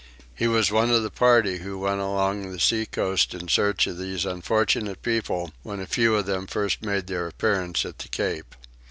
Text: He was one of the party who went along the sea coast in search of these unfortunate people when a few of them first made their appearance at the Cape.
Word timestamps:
He 0.33 0.47
was 0.47 0.71
one 0.71 0.89
of 0.89 1.03
the 1.03 1.11
party 1.11 1.59
who 1.59 1.77
went 1.77 1.99
along 1.99 2.51
the 2.51 2.59
sea 2.59 2.87
coast 2.87 3.35
in 3.35 3.47
search 3.47 3.85
of 3.85 3.99
these 3.99 4.25
unfortunate 4.25 5.03
people 5.03 5.53
when 5.61 5.79
a 5.79 5.85
few 5.85 6.15
of 6.15 6.25
them 6.25 6.47
first 6.47 6.81
made 6.81 7.05
their 7.05 7.27
appearance 7.27 7.85
at 7.85 7.99
the 7.99 8.07
Cape. 8.09 8.55